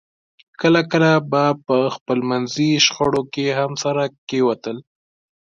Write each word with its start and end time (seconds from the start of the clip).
کله 0.61 0.81
کله 0.91 1.11
به 1.31 1.45
په 1.65 1.77
خپلمنځي 1.95 2.69
شخړو 2.85 3.21
کې 3.33 3.45
هم 3.59 3.71
سره 3.83 4.03
کېوتل 4.29 4.77